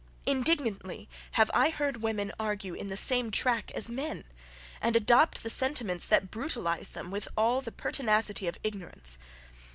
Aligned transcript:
Indignantly 0.25 1.07
have 1.33 1.51
I 1.53 1.69
heard 1.69 2.01
women 2.01 2.31
argue 2.39 2.73
in 2.73 2.89
the 2.89 2.97
same 2.97 3.29
track 3.29 3.69
as 3.75 3.87
men, 3.87 4.23
and 4.81 4.95
adopt 4.95 5.43
the 5.43 5.49
sentiments 5.51 6.07
that 6.07 6.31
brutalize 6.31 6.89
them 6.89 7.11
with 7.11 7.27
all 7.37 7.61
the 7.61 7.71
pertinacity 7.71 8.47
of 8.47 8.57
ignorance. 8.63 9.19